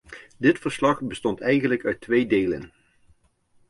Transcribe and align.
Dit 0.37 0.59
verslag 0.59 1.01
bestond 1.01 1.39
eigenlijk 1.41 1.85
uit 1.85 2.01
twee 2.01 2.25
delen. 2.27 2.71